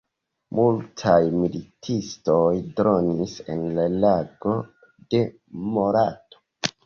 Multaj 0.59 1.17
militistoj 1.41 2.47
dronis 2.79 3.35
en 3.57 3.61
lago 4.05 4.55
de 5.15 5.21
Morato. 5.77 6.43